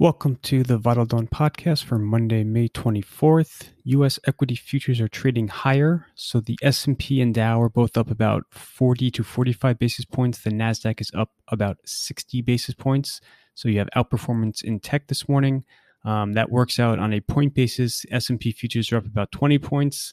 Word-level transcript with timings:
Welcome 0.00 0.40
to 0.42 0.64
the 0.64 0.76
Vital 0.76 1.06
Dawn 1.06 1.28
podcast 1.28 1.84
for 1.84 2.00
Monday, 2.00 2.42
May 2.42 2.66
24th. 2.68 3.68
US 3.84 4.18
equity 4.26 4.56
futures 4.56 5.00
are 5.00 5.06
trading 5.06 5.46
higher, 5.46 6.06
so 6.16 6.40
the 6.40 6.58
S&P 6.62 7.20
and 7.20 7.32
Dow 7.32 7.62
are 7.62 7.68
both 7.68 7.96
up 7.96 8.10
about 8.10 8.42
40 8.50 9.12
to 9.12 9.22
45 9.22 9.78
basis 9.78 10.04
points. 10.04 10.40
The 10.40 10.50
Nasdaq 10.50 11.00
is 11.00 11.12
up 11.14 11.30
about 11.46 11.78
60 11.84 12.42
basis 12.42 12.74
points. 12.74 13.20
So 13.54 13.68
you 13.68 13.78
have 13.78 13.88
outperformance 13.96 14.64
in 14.64 14.80
tech 14.80 15.06
this 15.06 15.28
morning. 15.28 15.62
Um, 16.04 16.32
that 16.32 16.50
works 16.50 16.80
out 16.80 16.98
on 16.98 17.12
a 17.12 17.20
point 17.20 17.54
basis. 17.54 18.04
S&P 18.10 18.50
futures 18.50 18.90
are 18.90 18.96
up 18.96 19.06
about 19.06 19.30
20 19.30 19.60
points. 19.60 20.12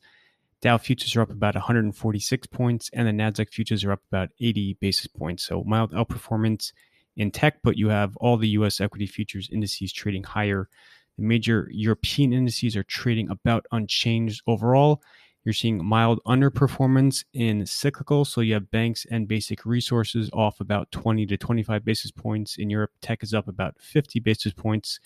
Dow 0.61 0.77
futures 0.77 1.15
are 1.15 1.21
up 1.21 1.31
about 1.31 1.55
146 1.55 2.45
points, 2.45 2.91
and 2.93 3.07
the 3.07 3.11
Nasdaq 3.11 3.49
futures 3.51 3.83
are 3.83 3.93
up 3.93 4.03
about 4.11 4.29
80 4.39 4.77
basis 4.79 5.07
points. 5.07 5.43
So 5.43 5.63
mild 5.63 5.91
outperformance 5.91 6.71
in 7.17 7.31
tech, 7.31 7.57
but 7.63 7.77
you 7.77 7.89
have 7.89 8.15
all 8.17 8.37
the 8.37 8.49
US 8.49 8.81
equity 8.81 9.05
futures 9.05 9.49
indices 9.51 9.91
trading 9.91 10.23
higher. 10.23 10.69
The 11.17 11.23
major 11.23 11.67
European 11.71 12.33
indices 12.33 12.75
are 12.75 12.83
trading 12.83 13.29
about 13.29 13.65
unchanged 13.71 14.41
overall. 14.47 15.01
You're 15.43 15.53
seeing 15.53 15.83
mild 15.83 16.19
underperformance 16.27 17.25
in 17.33 17.65
cyclical. 17.65 18.25
So 18.25 18.41
you 18.41 18.53
have 18.53 18.69
banks 18.69 19.05
and 19.09 19.27
basic 19.27 19.65
resources 19.65 20.29
off 20.33 20.59
about 20.59 20.91
20 20.91 21.25
to 21.25 21.37
25 21.37 21.83
basis 21.83 22.11
points. 22.11 22.57
In 22.57 22.69
Europe, 22.69 22.91
tech 23.01 23.23
is 23.23 23.33
up 23.33 23.47
about 23.47 23.75
50 23.79 24.19
basis 24.19 24.53
points. 24.53 24.99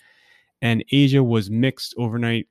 And 0.60 0.84
Asia 0.92 1.22
was 1.22 1.50
mixed 1.50 1.94
overnight. 1.96 2.48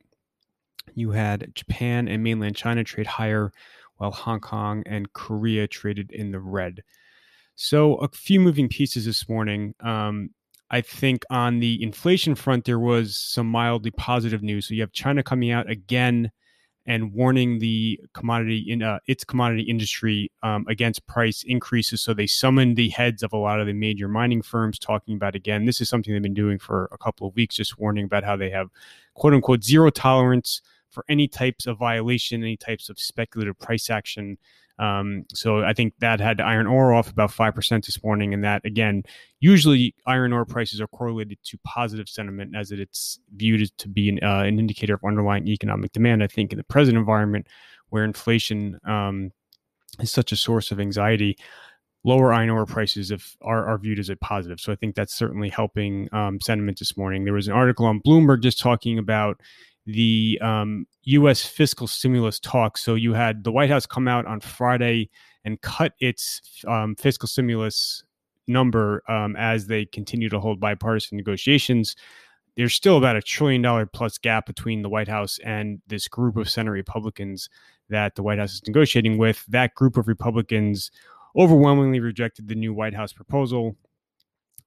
You 0.96 1.12
had 1.12 1.54
Japan 1.54 2.08
and 2.08 2.24
mainland 2.24 2.56
China 2.56 2.84
trade 2.84 3.08
higher, 3.08 3.52
while 3.98 4.12
Hong 4.12 4.40
Kong 4.40 4.84
and 4.86 5.12
Korea 5.14 5.68
traded 5.68 6.12
in 6.12 6.32
the 6.32 6.40
red. 6.40 6.84
So, 7.56 7.96
a 7.96 8.10
few 8.10 8.40
moving 8.40 8.68
pieces 8.68 9.06
this 9.06 9.28
morning. 9.30 9.76
Um, 9.80 10.30
I 10.70 10.82
think 10.82 11.24
on 11.30 11.60
the 11.60 11.82
inflation 11.82 12.36
front, 12.36 12.66
there 12.66 12.80
was 12.80 13.18
some 13.18 13.48
mildly 13.48 13.92
positive 13.92 14.44
news. 14.44 14.68
So, 14.68 14.74
you 14.74 14.82
have 14.82 14.92
China 14.92 15.24
coming 15.24 15.52
out 15.52 15.70
again 15.70 16.32
and 16.86 17.14
warning 17.14 17.60
the 17.60 18.00
commodity 18.14 18.64
in 18.68 18.84
uh, 18.84 19.00
its 19.08 19.24
commodity 19.24 19.64
industry 19.64 20.32
um, 20.44 20.66
against 20.70 21.06
price 21.08 21.44
increases. 21.44 22.02
So 22.02 22.14
they 22.14 22.28
summoned 22.28 22.76
the 22.76 22.90
heads 22.90 23.24
of 23.24 23.34
a 23.34 23.38
lot 23.38 23.60
of 23.60 23.66
the 23.66 23.74
major 23.74 24.08
mining 24.08 24.42
firms, 24.42 24.78
talking 24.78 25.16
about 25.16 25.36
again. 25.36 25.66
This 25.66 25.82
is 25.82 25.90
something 25.90 26.14
they've 26.14 26.22
been 26.22 26.36
doing 26.36 26.60
for 26.60 26.88
a 26.92 26.98
couple 26.98 27.28
of 27.28 27.36
weeks, 27.36 27.56
just 27.56 27.80
warning 27.80 28.06
about 28.06 28.24
how 28.24 28.36
they 28.36 28.52
have 28.52 28.70
quote 29.16 29.34
unquote 29.34 29.64
zero 29.64 29.90
tolerance 29.90 30.62
for 30.96 31.06
any 31.10 31.28
types 31.28 31.68
of 31.68 31.78
violation, 31.78 32.42
any 32.42 32.58
types 32.58 32.90
of 32.90 32.98
speculative 32.98 33.60
price 33.60 33.90
action. 33.90 34.38
Um, 34.80 35.26
so 35.34 35.64
I 35.64 35.74
think 35.74 35.94
that 36.00 36.20
had 36.20 36.42
iron 36.42 36.68
ore 36.68 36.94
off 36.94 37.10
about 37.10 37.32
5% 37.32 37.86
this 37.86 38.04
morning. 38.04 38.34
And 38.34 38.44
that, 38.44 38.66
again, 38.66 39.04
usually 39.42 39.94
iron 40.08 40.34
ore 40.34 40.46
prices 40.46 40.82
are 40.82 40.88
correlated 40.88 41.38
to 41.44 41.58
positive 41.66 42.10
sentiment 42.10 42.56
as 42.56 42.72
it's 42.72 43.20
viewed 43.36 43.70
to 43.78 43.88
be 43.88 44.10
an, 44.10 44.20
uh, 44.24 44.40
an 44.40 44.58
indicator 44.58 44.96
of 44.96 45.04
underlying 45.06 45.48
economic 45.48 45.92
demand. 45.92 46.24
I 46.24 46.28
think 46.28 46.52
in 46.52 46.58
the 46.58 46.64
present 46.64 46.98
environment 46.98 47.48
where 47.90 48.06
inflation 48.06 48.80
um, 48.86 49.32
is 50.00 50.12
such 50.12 50.32
a 50.32 50.36
source 50.36 50.72
of 50.72 50.80
anxiety, 50.80 51.38
lower 52.06 52.32
iron 52.32 52.50
ore 52.50 52.66
prices 52.66 53.12
if, 53.12 53.36
are, 53.42 53.66
are 53.66 53.78
viewed 53.78 54.00
as 54.00 54.10
a 54.10 54.16
positive. 54.16 54.60
So 54.60 54.72
I 54.72 54.76
think 54.76 54.96
that's 54.96 55.16
certainly 55.16 55.50
helping 55.50 56.08
um, 56.14 56.40
sentiment 56.42 56.80
this 56.80 56.96
morning. 56.96 57.26
There 57.26 57.34
was 57.34 57.48
an 57.48 57.54
article 57.54 57.86
on 57.86 58.02
Bloomberg 58.02 58.42
just 58.42 58.60
talking 58.60 58.98
about 59.00 59.42
the 59.86 60.40
um, 60.42 60.88
U.S. 61.04 61.46
fiscal 61.46 61.88
stimulus 61.88 62.40
talks. 62.40 62.84
So 62.84 62.96
you 62.96 63.14
had 63.14 63.44
the 63.44 63.52
White 63.52 63.70
House 63.70 63.86
come 63.86 64.08
out 64.08 64.26
on 64.26 64.40
Friday 64.40 65.10
and 65.44 65.62
cut 65.62 65.94
its 66.00 66.42
um, 66.68 66.96
fiscal 66.96 67.28
stimulus 67.28 68.04
number 68.48 69.04
um, 69.08 69.36
as 69.36 69.68
they 69.68 69.86
continue 69.86 70.30
to 70.30 70.40
hold 70.40 70.60
bipartisan 70.60 71.18
negotiations. 71.18 71.96
There's 72.58 72.74
still 72.74 72.98
about 72.98 73.16
a 73.16 73.22
trillion 73.22 73.62
dollar 73.62 73.86
plus 73.86 74.18
gap 74.18 74.46
between 74.46 74.82
the 74.82 74.90
White 74.90 75.08
House 75.08 75.40
and 75.44 75.82
this 75.88 76.08
group 76.08 76.38
of 76.38 76.50
Senate 76.50 76.72
Republicans 76.72 77.50
that 77.90 78.16
the 78.16 78.24
White 78.24 78.40
House 78.40 78.54
is 78.54 78.62
negotiating 78.66 79.18
with. 79.18 79.46
That 79.48 79.76
group 79.76 79.98
of 79.98 80.08
Republicans 80.08 80.90
overwhelmingly 81.36 82.00
rejected 82.00 82.48
the 82.48 82.56
new 82.56 82.74
White 82.74 82.94
House 82.94 83.14
proposal. 83.14 83.76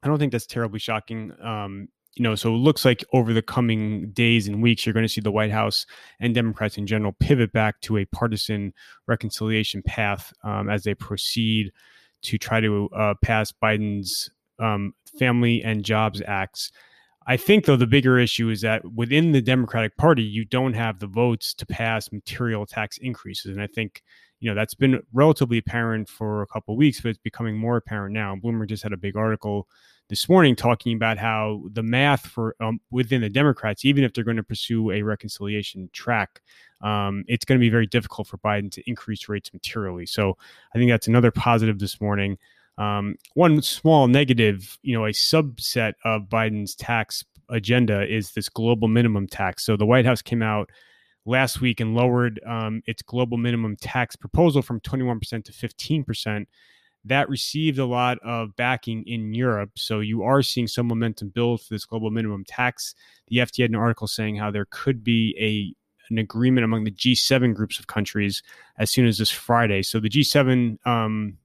I 0.02 0.06
don't 0.06 0.18
think 0.18 0.32
that's 0.32 0.46
terribly 0.46 0.78
shocking. 0.78 1.32
Um, 1.42 1.88
you 2.18 2.24
know, 2.24 2.34
so 2.34 2.52
it 2.52 2.58
looks 2.58 2.84
like 2.84 3.04
over 3.12 3.32
the 3.32 3.42
coming 3.42 4.10
days 4.10 4.48
and 4.48 4.60
weeks, 4.60 4.84
you're 4.84 4.92
going 4.92 5.04
to 5.04 5.08
see 5.08 5.20
the 5.20 5.30
White 5.30 5.52
House 5.52 5.86
and 6.18 6.34
Democrats 6.34 6.76
in 6.76 6.86
general 6.86 7.14
pivot 7.20 7.52
back 7.52 7.80
to 7.82 7.96
a 7.96 8.04
partisan 8.06 8.74
reconciliation 9.06 9.82
path 9.82 10.32
um, 10.42 10.68
as 10.68 10.82
they 10.82 10.94
proceed 10.94 11.70
to 12.22 12.36
try 12.36 12.60
to 12.60 12.88
uh, 12.88 13.14
pass 13.22 13.52
Biden's 13.52 14.30
um, 14.58 14.94
Family 15.16 15.62
and 15.62 15.84
Jobs 15.84 16.20
Acts. 16.26 16.72
I 17.28 17.36
think, 17.36 17.66
though, 17.66 17.76
the 17.76 17.86
bigger 17.86 18.18
issue 18.18 18.48
is 18.48 18.62
that 18.62 18.82
within 18.92 19.30
the 19.30 19.42
Democratic 19.42 19.96
Party, 19.96 20.22
you 20.24 20.44
don't 20.44 20.74
have 20.74 20.98
the 20.98 21.06
votes 21.06 21.54
to 21.54 21.66
pass 21.66 22.10
material 22.10 22.66
tax 22.66 22.98
increases. 22.98 23.52
And 23.52 23.62
I 23.62 23.68
think, 23.68 24.02
you 24.40 24.48
know, 24.48 24.54
that's 24.54 24.74
been 24.74 25.02
relatively 25.12 25.58
apparent 25.58 26.08
for 26.08 26.42
a 26.42 26.46
couple 26.46 26.76
weeks, 26.76 27.00
but 27.00 27.10
it's 27.10 27.18
becoming 27.18 27.56
more 27.56 27.76
apparent 27.76 28.14
now. 28.14 28.36
Bloomberg 28.36 28.68
just 28.68 28.82
had 28.82 28.92
a 28.92 28.96
big 28.96 29.16
article 29.16 29.68
this 30.08 30.28
morning 30.28 30.56
talking 30.56 30.94
about 30.96 31.18
how 31.18 31.62
the 31.72 31.82
math 31.82 32.26
for 32.26 32.56
um, 32.60 32.80
within 32.90 33.20
the 33.20 33.28
Democrats, 33.28 33.84
even 33.84 34.04
if 34.04 34.12
they're 34.12 34.24
going 34.24 34.36
to 34.36 34.42
pursue 34.42 34.90
a 34.90 35.02
reconciliation 35.02 35.90
track, 35.92 36.40
um, 36.80 37.24
it's 37.26 37.44
going 37.44 37.58
to 37.58 37.64
be 37.64 37.68
very 37.68 37.86
difficult 37.86 38.26
for 38.26 38.38
Biden 38.38 38.70
to 38.72 38.88
increase 38.88 39.28
rates 39.28 39.52
materially. 39.52 40.06
So 40.06 40.36
I 40.74 40.78
think 40.78 40.90
that's 40.90 41.08
another 41.08 41.30
positive 41.30 41.78
this 41.78 42.00
morning. 42.00 42.38
Um, 42.78 43.16
one 43.34 43.60
small 43.60 44.06
negative, 44.06 44.78
you 44.82 44.96
know, 44.96 45.04
a 45.04 45.10
subset 45.10 45.94
of 46.04 46.28
Biden's 46.28 46.74
tax 46.74 47.24
agenda 47.50 48.06
is 48.06 48.32
this 48.32 48.48
global 48.48 48.88
minimum 48.88 49.26
tax. 49.26 49.64
So 49.64 49.76
the 49.76 49.86
White 49.86 50.06
House 50.06 50.22
came 50.22 50.42
out 50.42 50.70
last 51.28 51.60
week 51.60 51.78
and 51.80 51.94
lowered 51.94 52.40
um, 52.46 52.82
its 52.86 53.02
global 53.02 53.36
minimum 53.36 53.76
tax 53.76 54.16
proposal 54.16 54.62
from 54.62 54.80
21% 54.80 55.44
to 55.44 55.52
15% 55.52 56.46
that 57.04 57.28
received 57.28 57.78
a 57.78 57.84
lot 57.84 58.18
of 58.24 58.54
backing 58.56 59.04
in 59.06 59.32
Europe. 59.32 59.70
So 59.76 60.00
you 60.00 60.22
are 60.22 60.42
seeing 60.42 60.66
some 60.66 60.88
momentum 60.88 61.28
build 61.28 61.62
for 61.62 61.74
this 61.74 61.84
global 61.84 62.10
minimum 62.10 62.44
tax. 62.44 62.94
The 63.28 63.38
FT 63.38 63.62
had 63.62 63.70
an 63.70 63.76
article 63.76 64.08
saying 64.08 64.36
how 64.36 64.50
there 64.50 64.66
could 64.70 65.04
be 65.04 65.34
a 65.38 65.74
an 66.10 66.16
agreement 66.16 66.64
among 66.64 66.84
the 66.84 66.90
G7 66.90 67.54
groups 67.54 67.78
of 67.78 67.86
countries 67.86 68.42
as 68.78 68.90
soon 68.90 69.06
as 69.06 69.18
this 69.18 69.30
Friday. 69.30 69.82
So 69.82 70.00
the 70.00 70.08
G7 70.08 70.78
um, 70.86 71.36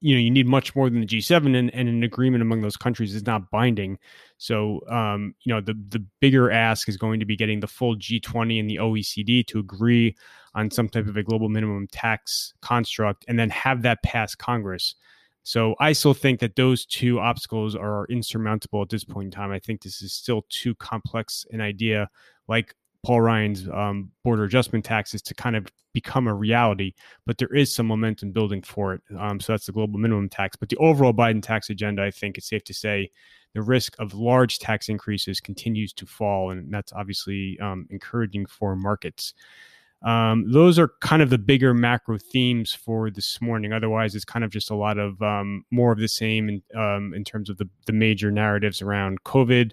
you 0.00 0.14
know 0.14 0.20
you 0.20 0.30
need 0.30 0.46
much 0.46 0.74
more 0.74 0.88
than 0.88 1.00
the 1.00 1.06
G7 1.06 1.56
and, 1.56 1.74
and 1.74 1.88
an 1.88 2.02
agreement 2.02 2.42
among 2.42 2.62
those 2.62 2.76
countries 2.76 3.14
is 3.14 3.26
not 3.26 3.50
binding. 3.50 3.98
So 4.38 4.80
um, 4.88 5.34
you 5.44 5.52
know 5.52 5.60
the 5.60 5.74
the 5.88 6.04
bigger 6.20 6.50
ask 6.50 6.88
is 6.88 6.96
going 6.96 7.20
to 7.20 7.26
be 7.26 7.36
getting 7.36 7.60
the 7.60 7.66
full 7.66 7.96
G20 7.96 8.60
and 8.60 8.68
the 8.68 8.76
OECD 8.76 9.46
to 9.46 9.58
agree 9.58 10.16
on 10.54 10.70
some 10.70 10.88
type 10.88 11.06
of 11.06 11.16
a 11.16 11.22
global 11.22 11.48
minimum 11.48 11.86
tax 11.92 12.54
construct 12.60 13.24
and 13.28 13.38
then 13.38 13.50
have 13.50 13.82
that 13.82 14.02
pass 14.02 14.34
Congress. 14.34 14.94
So 15.42 15.74
I 15.80 15.92
still 15.92 16.14
think 16.14 16.40
that 16.40 16.56
those 16.56 16.84
two 16.84 17.18
obstacles 17.18 17.74
are 17.74 18.06
insurmountable 18.06 18.82
at 18.82 18.90
this 18.90 19.04
point 19.04 19.26
in 19.26 19.30
time. 19.30 19.50
I 19.50 19.58
think 19.58 19.82
this 19.82 20.02
is 20.02 20.12
still 20.12 20.44
too 20.48 20.74
complex 20.74 21.46
an 21.50 21.60
idea 21.60 22.10
like 22.46 22.74
Paul 23.02 23.22
Ryan's 23.22 23.68
um, 23.68 24.10
border 24.24 24.44
adjustment 24.44 24.84
taxes 24.84 25.22
to 25.22 25.34
kind 25.34 25.56
of 25.56 25.66
become 25.92 26.28
a 26.28 26.34
reality, 26.34 26.92
but 27.26 27.38
there 27.38 27.54
is 27.54 27.74
some 27.74 27.86
momentum 27.86 28.30
building 28.30 28.62
for 28.62 28.94
it. 28.94 29.00
Um, 29.18 29.40
so 29.40 29.52
that's 29.52 29.66
the 29.66 29.72
global 29.72 29.98
minimum 29.98 30.28
tax. 30.28 30.56
But 30.56 30.68
the 30.68 30.76
overall 30.76 31.14
Biden 31.14 31.42
tax 31.42 31.70
agenda, 31.70 32.02
I 32.02 32.10
think 32.10 32.36
it's 32.36 32.48
safe 32.48 32.64
to 32.64 32.74
say 32.74 33.10
the 33.54 33.62
risk 33.62 33.96
of 33.98 34.14
large 34.14 34.58
tax 34.58 34.88
increases 34.88 35.40
continues 35.40 35.92
to 35.94 36.06
fall. 36.06 36.50
And 36.50 36.72
that's 36.72 36.92
obviously 36.92 37.58
um, 37.60 37.86
encouraging 37.90 38.46
for 38.46 38.76
markets. 38.76 39.34
Um, 40.02 40.50
those 40.50 40.78
are 40.78 40.92
kind 41.00 41.20
of 41.20 41.28
the 41.28 41.38
bigger 41.38 41.74
macro 41.74 42.16
themes 42.18 42.72
for 42.72 43.10
this 43.10 43.40
morning. 43.40 43.72
Otherwise, 43.72 44.14
it's 44.14 44.24
kind 44.24 44.44
of 44.44 44.50
just 44.50 44.70
a 44.70 44.74
lot 44.74 44.98
of 44.98 45.20
um, 45.20 45.64
more 45.70 45.92
of 45.92 45.98
the 45.98 46.08
same 46.08 46.48
in, 46.48 46.62
um, 46.78 47.12
in 47.14 47.24
terms 47.24 47.50
of 47.50 47.58
the, 47.58 47.68
the 47.86 47.92
major 47.92 48.30
narratives 48.30 48.80
around 48.80 49.22
COVID, 49.24 49.72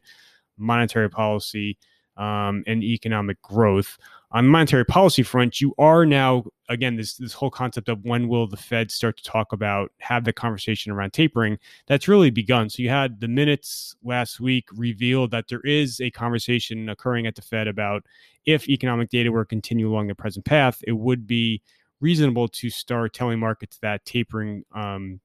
monetary 0.58 1.10
policy, 1.10 1.78
um, 2.18 2.64
and 2.68 2.84
economic 2.84 3.42
growth. 3.42 3.98
On 4.32 4.44
the 4.44 4.50
monetary 4.50 4.84
policy 4.84 5.24
front, 5.24 5.62
you 5.62 5.74
are 5.78 6.06
now 6.06 6.44
again 6.68 6.98
this 6.98 7.16
this 7.16 7.32
whole 7.32 7.50
concept 7.50 7.88
of 7.88 8.04
when 8.04 8.28
will 8.28 8.46
the 8.46 8.58
Fed 8.58 8.92
start 8.92 9.16
to 9.18 9.24
talk 9.24 9.54
about 9.54 9.92
have 10.00 10.26
the 10.26 10.34
conversation 10.34 10.92
around 10.92 11.14
tapering 11.14 11.58
that's 11.88 12.10
really 12.10 12.30
begun. 12.30 12.70
So 12.70 12.84
you 12.84 12.90
had 12.90 13.22
the 13.22 13.30
minutes 13.30 13.96
last 14.04 14.42
week 14.42 14.68
revealed 14.74 15.32
that 15.32 15.48
there 15.48 15.62
is 15.62 16.02
a 16.02 16.12
conversation 16.12 16.90
occurring 16.90 17.26
at 17.26 17.36
the 17.36 17.42
Fed 17.42 17.68
about 17.68 18.04
if 18.46 18.68
economic 18.68 19.10
data 19.10 19.32
were 19.32 19.46
to 19.46 19.50
continue 19.50 19.90
along 19.90 20.08
the 20.08 20.16
present 20.16 20.46
path, 20.46 20.82
it 20.86 20.94
would 20.94 21.26
be 21.26 21.62
reasonable 22.02 22.48
to 22.48 22.70
start 22.70 23.14
telling 23.14 23.40
markets 23.40 23.78
that 23.82 24.04
tapering 24.06 24.64
um, 24.76 25.20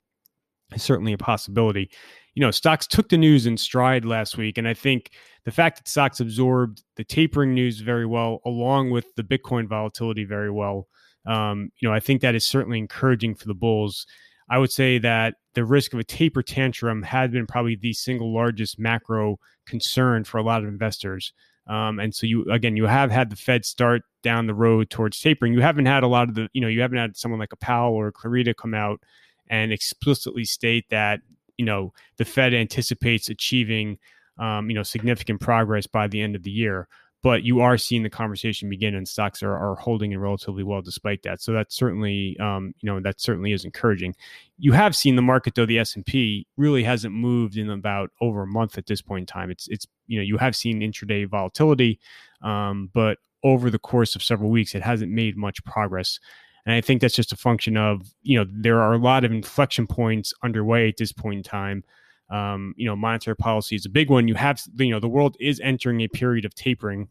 is 0.74 0.82
certainly 0.82 1.12
a 1.12 1.18
possibility. 1.18 1.90
You 2.34 2.40
know, 2.40 2.50
stocks 2.50 2.86
took 2.86 3.08
the 3.08 3.18
news 3.18 3.46
in 3.46 3.56
stride 3.56 4.04
last 4.04 4.38
week, 4.38 4.58
and 4.58 4.66
I 4.66 4.74
think 4.74 5.10
the 5.44 5.50
fact 5.50 5.78
that 5.78 5.88
stocks 5.88 6.20
absorbed 6.20 6.82
the 6.96 7.04
tapering 7.04 7.54
news 7.54 7.80
very 7.80 8.06
well, 8.06 8.40
along 8.46 8.90
with 8.90 9.14
the 9.16 9.22
Bitcoin 9.22 9.68
volatility 9.68 10.24
very 10.24 10.50
well, 10.50 10.88
um, 11.26 11.70
you 11.78 11.88
know, 11.88 11.94
I 11.94 12.00
think 12.00 12.22
that 12.22 12.34
is 12.34 12.46
certainly 12.46 12.78
encouraging 12.78 13.34
for 13.34 13.46
the 13.46 13.54
bulls. 13.54 14.06
I 14.48 14.58
would 14.58 14.72
say 14.72 14.98
that 14.98 15.34
the 15.54 15.64
risk 15.64 15.92
of 15.92 16.00
a 16.00 16.04
taper 16.04 16.42
tantrum 16.42 17.02
had 17.02 17.32
been 17.32 17.46
probably 17.46 17.76
the 17.76 17.92
single 17.92 18.34
largest 18.34 18.78
macro 18.78 19.38
concern 19.66 20.24
for 20.24 20.38
a 20.38 20.42
lot 20.42 20.62
of 20.62 20.68
investors. 20.68 21.32
Um, 21.68 22.00
and 22.00 22.14
so 22.14 22.26
you 22.26 22.44
again, 22.50 22.76
you 22.76 22.86
have 22.86 23.10
had 23.10 23.30
the 23.30 23.36
Fed 23.36 23.64
start 23.64 24.02
down 24.22 24.46
the 24.46 24.54
road 24.54 24.90
towards 24.90 25.20
tapering. 25.20 25.52
You 25.52 25.60
haven't 25.60 25.86
had 25.86 26.02
a 26.02 26.08
lot 26.08 26.28
of 26.28 26.34
the, 26.34 26.48
you 26.52 26.60
know, 26.60 26.68
you 26.68 26.80
haven't 26.80 26.98
had 26.98 27.16
someone 27.16 27.38
like 27.38 27.52
a 27.52 27.56
Powell 27.56 27.94
or 27.94 28.08
a 28.08 28.12
Clarida 28.12 28.54
come 28.56 28.74
out 28.74 29.00
and 29.48 29.72
explicitly 29.72 30.44
state 30.44 30.86
that 30.90 31.20
you 31.58 31.64
know 31.64 31.92
the 32.16 32.24
Fed 32.24 32.54
anticipates 32.54 33.28
achieving 33.28 33.98
um, 34.38 34.68
you 34.68 34.74
know 34.74 34.82
significant 34.82 35.40
progress 35.40 35.86
by 35.86 36.06
the 36.08 36.20
end 36.20 36.36
of 36.36 36.42
the 36.42 36.50
year. 36.50 36.88
But 37.22 37.44
you 37.44 37.60
are 37.60 37.78
seeing 37.78 38.02
the 38.02 38.10
conversation 38.10 38.68
begin, 38.68 38.96
and 38.96 39.06
stocks 39.06 39.44
are, 39.44 39.56
are 39.56 39.76
holding 39.76 40.10
in 40.10 40.18
relatively 40.18 40.64
well 40.64 40.82
despite 40.82 41.22
that. 41.22 41.40
So 41.40 41.52
that 41.52 41.70
certainly, 41.70 42.36
um, 42.40 42.74
you 42.80 42.90
know, 42.90 42.98
that 42.98 43.20
certainly 43.20 43.52
is 43.52 43.64
encouraging. 43.64 44.16
You 44.58 44.72
have 44.72 44.96
seen 44.96 45.14
the 45.14 45.22
market, 45.22 45.54
though 45.54 45.64
the 45.64 45.78
S 45.78 45.94
and 45.94 46.04
P 46.04 46.48
really 46.56 46.82
hasn't 46.82 47.14
moved 47.14 47.56
in 47.56 47.70
about 47.70 48.10
over 48.20 48.42
a 48.42 48.46
month 48.48 48.76
at 48.76 48.86
this 48.86 49.00
point 49.00 49.22
in 49.22 49.26
time. 49.26 49.52
It's 49.52 49.68
it's 49.68 49.86
you 50.08 50.18
know 50.18 50.24
you 50.24 50.36
have 50.38 50.56
seen 50.56 50.80
intraday 50.80 51.28
volatility, 51.28 52.00
um, 52.42 52.90
but 52.92 53.18
over 53.44 53.70
the 53.70 53.78
course 53.78 54.14
of 54.16 54.22
several 54.22 54.50
weeks, 54.50 54.74
it 54.74 54.82
hasn't 54.82 55.12
made 55.12 55.36
much 55.36 55.64
progress. 55.64 56.18
And 56.64 56.74
I 56.74 56.80
think 56.80 57.00
that's 57.00 57.16
just 57.16 57.32
a 57.32 57.36
function 57.36 57.76
of, 57.76 58.14
you 58.22 58.38
know, 58.38 58.46
there 58.48 58.80
are 58.80 58.92
a 58.92 58.98
lot 58.98 59.24
of 59.24 59.32
inflection 59.32 59.86
points 59.86 60.32
underway 60.44 60.88
at 60.88 60.96
this 60.96 61.12
point 61.12 61.38
in 61.38 61.42
time. 61.42 61.84
Um, 62.30 62.72
you 62.76 62.86
know, 62.86 62.96
monetary 62.96 63.36
policy 63.36 63.76
is 63.76 63.84
a 63.84 63.90
big 63.90 64.08
one. 64.08 64.28
You 64.28 64.34
have, 64.34 64.62
you 64.78 64.90
know, 64.90 65.00
the 65.00 65.08
world 65.08 65.36
is 65.40 65.60
entering 65.60 66.00
a 66.00 66.08
period 66.08 66.44
of 66.44 66.54
tapering. 66.54 67.08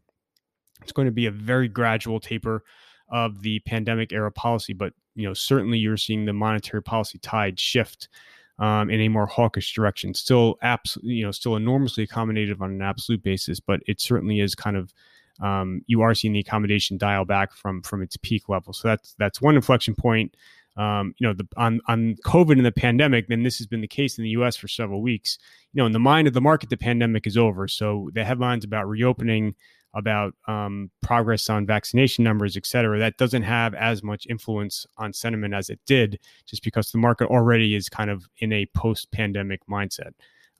It's 0.81 0.93
going 0.93 1.05
to 1.05 1.11
be 1.11 1.25
a 1.27 1.31
very 1.31 1.67
gradual 1.67 2.19
taper 2.19 2.63
of 3.09 3.41
the 3.41 3.59
pandemic 3.59 4.13
era 4.13 4.31
policy, 4.31 4.73
but, 4.73 4.93
you 5.15 5.27
know, 5.27 5.33
certainly 5.33 5.77
you're 5.77 5.97
seeing 5.97 6.25
the 6.25 6.33
monetary 6.33 6.81
policy 6.81 7.19
tide 7.19 7.59
shift 7.59 8.07
um, 8.57 8.89
in 8.89 9.01
a 9.01 9.09
more 9.09 9.27
hawkish 9.27 9.73
direction. 9.73 10.13
Still, 10.13 10.55
abs- 10.61 10.97
you 11.03 11.23
know, 11.23 11.31
still 11.31 11.55
enormously 11.55 12.07
accommodative 12.07 12.61
on 12.61 12.71
an 12.71 12.81
absolute 12.81 13.21
basis, 13.21 13.59
but 13.59 13.81
it 13.85 13.99
certainly 13.99 14.39
is 14.39 14.55
kind 14.55 14.77
of 14.77 14.93
um, 15.39 15.81
you 15.87 16.01
are 16.01 16.13
seeing 16.13 16.33
the 16.33 16.39
accommodation 16.39 16.97
dial 16.97 17.25
back 17.25 17.53
from 17.53 17.81
from 17.81 18.01
its 18.01 18.17
peak 18.17 18.49
level. 18.49 18.73
So 18.73 18.87
that's 18.87 19.15
that's 19.17 19.41
one 19.41 19.55
inflection 19.55 19.95
point. 19.95 20.35
Um, 20.77 21.13
you 21.17 21.27
know, 21.27 21.33
the, 21.33 21.47
on 21.57 21.81
on 21.87 22.15
COVID 22.25 22.53
and 22.53 22.65
the 22.65 22.71
pandemic, 22.71 23.27
then 23.27 23.43
this 23.43 23.57
has 23.57 23.67
been 23.67 23.81
the 23.81 23.87
case 23.87 24.17
in 24.17 24.23
the 24.23 24.29
U.S. 24.31 24.55
for 24.55 24.67
several 24.67 25.01
weeks. 25.01 25.37
You 25.73 25.81
know, 25.81 25.85
in 25.85 25.91
the 25.91 25.99
mind 25.99 26.27
of 26.27 26.33
the 26.33 26.41
market, 26.41 26.69
the 26.69 26.77
pandemic 26.77 27.27
is 27.27 27.37
over. 27.37 27.67
So 27.67 28.09
the 28.13 28.23
headlines 28.23 28.63
about 28.63 28.87
reopening, 28.87 29.55
about 29.93 30.33
um, 30.47 30.89
progress 31.01 31.49
on 31.49 31.65
vaccination 31.65 32.23
numbers, 32.23 32.55
et 32.55 32.65
cetera, 32.65 32.99
that 32.99 33.17
doesn't 33.17 33.43
have 33.43 33.73
as 33.73 34.01
much 34.01 34.25
influence 34.29 34.85
on 34.97 35.13
sentiment 35.13 35.53
as 35.53 35.69
it 35.69 35.79
did, 35.85 36.19
just 36.45 36.63
because 36.63 36.91
the 36.91 36.97
market 36.97 37.27
already 37.27 37.75
is 37.75 37.89
kind 37.89 38.09
of 38.09 38.25
in 38.37 38.53
a 38.53 38.65
post-pandemic 38.73 39.61
mindset. 39.69 40.11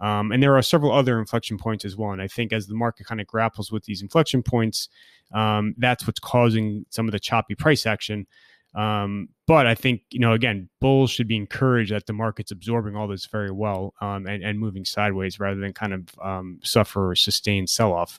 Um, 0.01 0.31
and 0.31 0.41
there 0.41 0.57
are 0.57 0.61
several 0.63 0.91
other 0.91 1.19
inflection 1.19 1.57
points 1.57 1.85
as 1.85 1.95
well. 1.95 2.11
And 2.11 2.21
I 2.21 2.27
think 2.27 2.51
as 2.51 2.67
the 2.67 2.75
market 2.75 3.05
kind 3.05 3.21
of 3.21 3.27
grapples 3.27 3.71
with 3.71 3.85
these 3.85 4.01
inflection 4.01 4.41
points, 4.41 4.89
um, 5.31 5.75
that's 5.77 6.05
what's 6.07 6.19
causing 6.19 6.85
some 6.89 7.07
of 7.07 7.11
the 7.11 7.19
choppy 7.19 7.55
price 7.55 7.85
action. 7.85 8.25
Um, 8.73 9.29
but 9.47 9.67
I 9.67 9.75
think, 9.75 10.01
you 10.11 10.19
know, 10.19 10.33
again, 10.33 10.69
bulls 10.79 11.11
should 11.11 11.27
be 11.27 11.35
encouraged 11.35 11.91
that 11.91 12.05
the 12.07 12.13
market's 12.13 12.51
absorbing 12.51 12.95
all 12.95 13.07
this 13.07 13.25
very 13.25 13.51
well 13.51 13.93
um, 14.01 14.25
and, 14.27 14.43
and, 14.43 14.57
moving 14.57 14.85
sideways 14.85 15.41
rather 15.41 15.59
than 15.59 15.73
kind 15.73 15.93
of 15.93 16.07
um, 16.23 16.59
suffer 16.63 17.11
a 17.11 17.17
sustained 17.17 17.69
sell 17.69 17.91
off. 17.91 18.17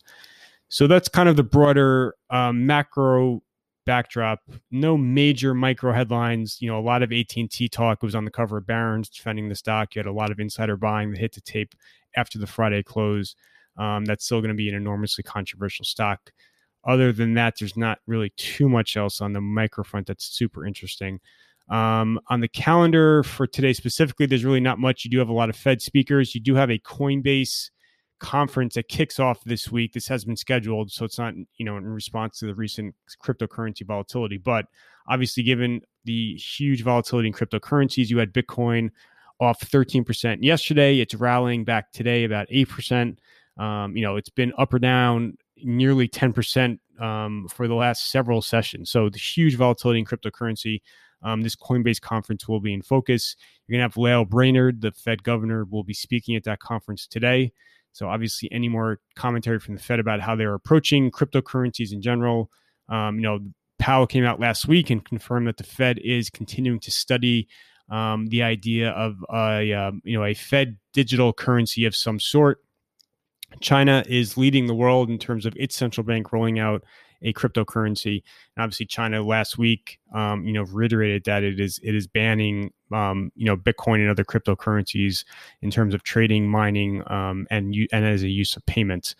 So 0.68 0.86
that's 0.86 1.08
kind 1.08 1.28
of 1.28 1.36
the 1.36 1.42
broader 1.42 2.16
um, 2.28 2.66
macro 2.66 3.42
backdrop. 3.84 4.40
No 4.70 4.96
major 4.96 5.54
micro 5.54 5.92
headlines. 5.92 6.58
You 6.60 6.68
know, 6.68 6.78
a 6.78 6.80
lot 6.80 7.02
of 7.02 7.12
AT&T 7.12 7.68
talk 7.68 8.02
was 8.02 8.14
on 8.14 8.24
the 8.24 8.30
cover 8.30 8.58
of 8.58 8.66
Barron's 8.66 9.08
defending 9.08 9.48
the 9.48 9.54
stock. 9.54 9.94
You 9.94 10.00
had 10.00 10.06
a 10.06 10.12
lot 10.12 10.30
of 10.30 10.40
insider 10.40 10.76
buying 10.76 11.10
that 11.10 11.18
hit 11.18 11.32
the 11.32 11.40
tape 11.40 11.74
after 12.16 12.38
the 12.38 12.46
Friday 12.46 12.82
close. 12.82 13.34
Um, 13.78 14.04
that's 14.04 14.24
still 14.24 14.40
going 14.40 14.50
to 14.50 14.54
be 14.54 14.68
an 14.68 14.74
enormously 14.74 15.24
controversial 15.24 15.84
stock. 15.84 16.30
Other 16.84 17.12
than 17.12 17.34
that, 17.34 17.54
there's 17.58 17.76
not 17.76 17.98
really 18.06 18.32
too 18.36 18.68
much 18.68 18.96
else 18.96 19.20
on 19.20 19.32
the 19.32 19.40
micro 19.40 19.84
front 19.84 20.06
that's 20.06 20.24
super 20.24 20.66
interesting. 20.66 21.20
Um, 21.68 22.20
on 22.28 22.40
the 22.40 22.48
calendar 22.48 23.22
for 23.22 23.46
today 23.46 23.72
specifically, 23.72 24.26
there's 24.26 24.44
really 24.44 24.60
not 24.60 24.78
much. 24.78 25.04
You 25.04 25.10
do 25.10 25.18
have 25.18 25.28
a 25.28 25.32
lot 25.34 25.48
of 25.48 25.56
Fed 25.56 25.80
speakers. 25.80 26.34
You 26.34 26.40
do 26.40 26.54
have 26.54 26.70
a 26.70 26.78
Coinbase 26.78 27.70
conference 28.22 28.74
that 28.74 28.88
kicks 28.88 29.18
off 29.18 29.42
this 29.44 29.70
week. 29.70 29.92
This 29.92 30.08
has 30.08 30.24
been 30.24 30.36
scheduled, 30.36 30.90
so 30.90 31.04
it's 31.04 31.18
not 31.18 31.34
you 31.56 31.64
know 31.66 31.76
in 31.76 31.84
response 31.84 32.38
to 32.38 32.46
the 32.46 32.54
recent 32.54 32.94
cryptocurrency 33.22 33.84
volatility. 33.84 34.38
But 34.38 34.66
obviously, 35.08 35.42
given 35.42 35.82
the 36.04 36.34
huge 36.36 36.82
volatility 36.82 37.28
in 37.28 37.34
cryptocurrencies, 37.34 38.08
you 38.08 38.18
had 38.18 38.32
Bitcoin 38.32 38.90
off 39.40 39.60
13% 39.60 40.38
yesterday. 40.40 41.00
It's 41.00 41.14
rallying 41.14 41.64
back 41.64 41.92
today 41.92 42.24
about 42.24 42.48
8%. 42.48 43.16
Um, 43.58 43.96
you 43.96 44.02
know, 44.02 44.16
it's 44.16 44.30
been 44.30 44.52
up 44.56 44.72
or 44.72 44.78
down 44.78 45.36
nearly 45.56 46.08
10% 46.08 46.78
um, 47.00 47.48
for 47.48 47.66
the 47.66 47.74
last 47.74 48.10
several 48.10 48.40
sessions. 48.40 48.90
So 48.90 49.08
the 49.08 49.18
huge 49.18 49.56
volatility 49.56 49.98
in 49.98 50.06
cryptocurrency. 50.06 50.80
Um, 51.24 51.42
this 51.42 51.54
Coinbase 51.54 52.00
conference 52.00 52.48
will 52.48 52.60
be 52.60 52.72
in 52.72 52.82
focus. 52.82 53.36
You're 53.66 53.78
going 53.78 53.88
to 53.88 53.92
have 53.92 53.96
Lael 53.96 54.24
Brainerd, 54.24 54.80
the 54.80 54.90
Fed 54.90 55.22
governor, 55.22 55.64
will 55.64 55.84
be 55.84 55.94
speaking 55.94 56.34
at 56.34 56.44
that 56.44 56.58
conference 56.58 57.06
today. 57.06 57.52
So 57.92 58.08
obviously, 58.08 58.50
any 58.52 58.68
more 58.68 59.00
commentary 59.14 59.58
from 59.58 59.74
the 59.74 59.82
Fed 59.82 60.00
about 60.00 60.20
how 60.20 60.34
they're 60.34 60.54
approaching 60.54 61.10
cryptocurrencies 61.10 61.92
in 61.92 62.02
general. 62.02 62.50
Um, 62.88 63.16
you 63.16 63.22
know, 63.22 63.40
Powell 63.78 64.06
came 64.06 64.24
out 64.24 64.40
last 64.40 64.66
week 64.66 64.90
and 64.90 65.04
confirmed 65.04 65.46
that 65.48 65.56
the 65.56 65.64
Fed 65.64 65.98
is 65.98 66.30
continuing 66.30 66.80
to 66.80 66.90
study 66.90 67.48
um, 67.90 68.26
the 68.28 68.42
idea 68.42 68.90
of 68.90 69.24
a 69.32 69.72
um, 69.72 70.00
you 70.04 70.16
know 70.18 70.24
a 70.24 70.34
Fed 70.34 70.78
digital 70.92 71.32
currency 71.32 71.84
of 71.84 71.94
some 71.94 72.18
sort. 72.18 72.58
China 73.60 74.02
is 74.08 74.38
leading 74.38 74.66
the 74.66 74.74
world 74.74 75.10
in 75.10 75.18
terms 75.18 75.44
of 75.44 75.54
its 75.56 75.76
central 75.76 76.04
bank 76.04 76.32
rolling 76.32 76.58
out 76.58 76.82
a 77.22 77.32
cryptocurrency. 77.32 78.22
And 78.56 78.62
obviously, 78.62 78.86
China 78.86 79.22
last 79.22 79.58
week, 79.58 79.98
um, 80.14 80.44
you 80.46 80.52
know, 80.52 80.62
reiterated 80.62 81.24
that 81.24 81.42
it 81.42 81.60
is 81.60 81.78
it 81.82 81.94
is 81.94 82.06
banning, 82.06 82.72
um, 82.94 83.32
you 83.34 83.46
know, 83.46 83.56
Bitcoin 83.56 83.96
and 83.96 84.10
other 84.10 84.24
cryptocurrencies 84.24 85.24
in 85.60 85.70
terms 85.70 85.94
of 85.94 86.02
trading, 86.02 86.48
mining, 86.48 87.02
um, 87.10 87.46
and 87.50 87.74
and 87.92 88.04
as 88.04 88.22
a 88.22 88.28
use 88.28 88.56
of 88.56 88.64
payments. 88.66 89.14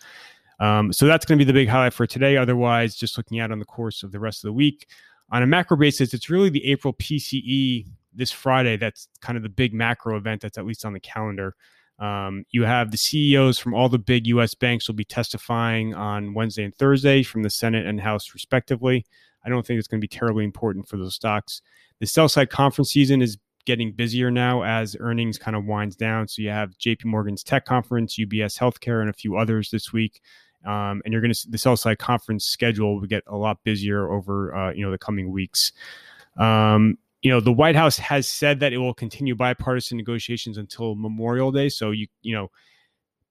Um, 0.59 0.93
so 0.93 1.05
that's 1.05 1.25
going 1.25 1.37
to 1.37 1.45
be 1.45 1.51
the 1.51 1.53
big 1.53 1.67
highlight 1.67 1.93
for 1.93 2.07
today. 2.07 2.37
Otherwise, 2.37 2.95
just 2.95 3.17
looking 3.17 3.39
at 3.39 3.51
on 3.51 3.59
the 3.59 3.65
course 3.65 4.03
of 4.03 4.11
the 4.11 4.19
rest 4.19 4.43
of 4.43 4.49
the 4.49 4.53
week, 4.53 4.87
on 5.31 5.43
a 5.43 5.47
macro 5.47 5.75
basis, 5.77 6.13
it's 6.13 6.29
really 6.29 6.49
the 6.49 6.65
April 6.71 6.93
PCE 6.93 7.87
this 8.13 8.31
Friday. 8.31 8.77
That's 8.77 9.07
kind 9.21 9.35
of 9.35 9.43
the 9.43 9.49
big 9.49 9.73
macro 9.73 10.15
event 10.15 10.41
that's 10.41 10.57
at 10.57 10.65
least 10.65 10.85
on 10.85 10.93
the 10.93 10.99
calendar. 10.99 11.55
Um, 11.99 12.45
you 12.51 12.63
have 12.63 12.91
the 12.91 12.97
CEOs 12.97 13.59
from 13.59 13.73
all 13.73 13.89
the 13.89 13.99
big 13.99 14.27
U.S. 14.27 14.53
banks 14.53 14.87
will 14.87 14.95
be 14.95 15.05
testifying 15.05 15.93
on 15.93 16.33
Wednesday 16.33 16.63
and 16.63 16.75
Thursday 16.75 17.23
from 17.23 17.43
the 17.43 17.49
Senate 17.49 17.85
and 17.85 17.99
House, 17.99 18.33
respectively. 18.33 19.05
I 19.45 19.49
don't 19.49 19.65
think 19.65 19.79
it's 19.79 19.87
going 19.87 19.99
to 19.99 20.07
be 20.07 20.07
terribly 20.07 20.43
important 20.43 20.87
for 20.87 20.97
those 20.97 21.15
stocks. 21.15 21.61
The 21.99 22.07
sell 22.07 22.29
side 22.29 22.49
conference 22.49 22.91
season 22.91 23.21
is 23.21 23.37
getting 23.65 23.91
busier 23.91 24.29
now 24.29 24.63
as 24.63 24.95
earnings 24.99 25.37
kind 25.37 25.55
of 25.55 25.65
winds 25.65 25.95
down. 25.95 26.27
So 26.27 26.41
you 26.41 26.49
have 26.49 26.77
JP 26.77 27.05
Morgan's 27.05 27.43
tech 27.43 27.65
conference, 27.65 28.17
UBS 28.17 28.59
healthcare, 28.59 29.01
and 29.01 29.09
a 29.09 29.13
few 29.13 29.37
others 29.37 29.69
this 29.69 29.93
week. 29.93 30.21
Um, 30.65 31.01
and 31.03 31.11
you're 31.11 31.21
going 31.21 31.31
to 31.31 31.35
see 31.35 31.49
the 31.49 31.57
sell 31.57 31.75
side 31.75 31.99
conference 31.99 32.45
schedule 32.45 32.99
will 32.99 33.07
get 33.07 33.23
a 33.27 33.35
lot 33.35 33.63
busier 33.63 34.11
over 34.11 34.55
uh, 34.55 34.71
you 34.71 34.85
know 34.85 34.91
the 34.91 34.97
coming 34.97 35.31
weeks. 35.31 35.73
Um, 36.37 36.97
you 37.21 37.31
know, 37.31 37.39
the 37.39 37.51
White 37.53 37.75
House 37.75 37.97
has 37.97 38.27
said 38.27 38.59
that 38.59 38.73
it 38.73 38.77
will 38.77 38.93
continue 38.93 39.35
bipartisan 39.35 39.97
negotiations 39.97 40.57
until 40.57 40.95
Memorial 40.95 41.51
Day. 41.51 41.69
So 41.69 41.91
you 41.91 42.07
you 42.21 42.33
know, 42.33 42.49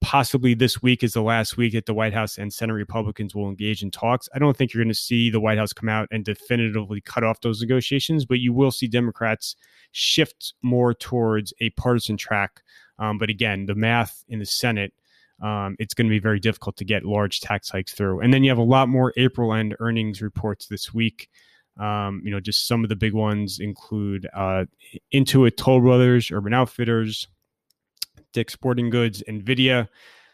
possibly 0.02 0.52
this 0.52 0.82
week 0.82 1.02
is 1.02 1.14
the 1.14 1.22
last 1.22 1.56
week 1.56 1.72
that 1.72 1.86
the 1.86 1.94
White 1.94 2.12
House 2.12 2.36
and 2.36 2.52
Senate 2.52 2.74
Republicans 2.74 3.34
will 3.34 3.48
engage 3.48 3.82
in 3.82 3.90
talks. 3.90 4.28
I 4.34 4.38
don't 4.38 4.56
think 4.56 4.74
you're 4.74 4.82
going 4.82 4.92
to 4.92 4.98
see 4.98 5.30
the 5.30 5.40
White 5.40 5.58
House 5.58 5.72
come 5.72 5.88
out 5.88 6.08
and 6.10 6.24
definitively 6.24 7.00
cut 7.00 7.24
off 7.24 7.40
those 7.40 7.60
negotiations, 7.60 8.26
but 8.26 8.40
you 8.40 8.52
will 8.52 8.70
see 8.70 8.88
Democrats 8.88 9.56
shift 9.92 10.52
more 10.62 10.92
towards 10.92 11.54
a 11.60 11.70
partisan 11.70 12.16
track. 12.16 12.62
Um, 12.98 13.16
but 13.16 13.30
again, 13.30 13.66
the 13.66 13.74
math 13.74 14.24
in 14.28 14.38
the 14.38 14.46
Senate 14.46 14.92
um, 15.42 15.74
it's 15.80 15.92
going 15.92 16.06
to 16.06 16.10
be 16.10 16.20
very 16.20 16.38
difficult 16.38 16.76
to 16.76 16.84
get 16.84 17.04
large 17.04 17.40
tax 17.40 17.68
hikes 17.68 17.92
through. 17.92 18.20
And 18.20 18.32
then 18.32 18.44
you 18.44 18.50
have 18.50 18.58
a 18.58 18.62
lot 18.62 18.88
more 18.88 19.12
April 19.16 19.52
end 19.52 19.74
earnings 19.80 20.22
reports 20.22 20.66
this 20.66 20.94
week. 20.94 21.28
Um, 21.80 22.22
you 22.24 22.30
know, 22.30 22.38
just 22.38 22.68
some 22.68 22.84
of 22.84 22.90
the 22.90 22.96
big 22.96 23.12
ones 23.12 23.58
include 23.58 24.28
uh, 24.34 24.66
Intuit, 25.12 25.56
Toll 25.56 25.80
Brothers, 25.80 26.30
Urban 26.30 26.54
Outfitters, 26.54 27.26
Dick's 28.32 28.52
Sporting 28.52 28.90
Goods, 28.90 29.22
Nvidia, 29.28 29.88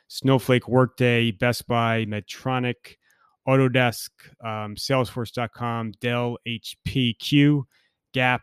Snowflake, 0.09 0.69
Workday, 0.69 1.33
Best 1.33 1.67
Buy, 1.67 2.05
Medtronic, 2.07 2.97
Autodesk, 3.47 4.11
um, 4.45 4.75
Salesforce.com, 4.75 5.93
Dell, 6.01 6.39
HP, 6.47 7.19
Q, 7.19 7.67
Gap, 8.13 8.43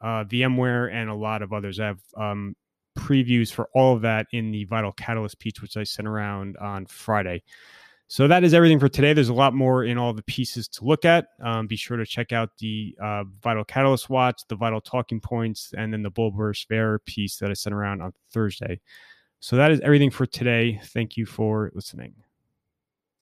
uh, 0.00 0.24
VMware, 0.24 0.92
and 0.92 1.10
a 1.10 1.14
lot 1.14 1.42
of 1.42 1.52
others. 1.52 1.78
I 1.78 1.86
have 1.86 2.00
um, 2.16 2.54
previews 2.98 3.52
for 3.52 3.68
all 3.74 3.94
of 3.94 4.02
that 4.02 4.26
in 4.32 4.50
the 4.50 4.64
Vital 4.64 4.92
Catalyst 4.92 5.38
piece, 5.38 5.60
which 5.60 5.76
I 5.76 5.84
sent 5.84 6.08
around 6.08 6.56
on 6.58 6.86
Friday. 6.86 7.42
So 8.12 8.26
that 8.26 8.42
is 8.42 8.54
everything 8.54 8.80
for 8.80 8.88
today. 8.88 9.12
There's 9.12 9.28
a 9.28 9.34
lot 9.34 9.54
more 9.54 9.84
in 9.84 9.96
all 9.96 10.12
the 10.12 10.24
pieces 10.24 10.66
to 10.70 10.84
look 10.84 11.04
at. 11.04 11.28
Um, 11.40 11.68
be 11.68 11.76
sure 11.76 11.96
to 11.96 12.04
check 12.04 12.32
out 12.32 12.50
the 12.58 12.92
uh, 13.00 13.22
Vital 13.40 13.62
Catalyst 13.62 14.10
Watch, 14.10 14.42
the 14.48 14.56
Vital 14.56 14.80
Talking 14.80 15.20
Points, 15.20 15.72
and 15.78 15.92
then 15.92 16.02
the 16.02 16.10
Bullverse 16.10 16.66
Fair 16.66 16.98
piece 16.98 17.36
that 17.36 17.50
I 17.50 17.52
sent 17.52 17.72
around 17.72 18.02
on 18.02 18.12
Thursday. 18.32 18.80
So 19.38 19.54
that 19.54 19.70
is 19.70 19.78
everything 19.82 20.10
for 20.10 20.26
today. 20.26 20.80
Thank 20.86 21.16
you 21.16 21.24
for 21.24 21.70
listening. 21.72 22.14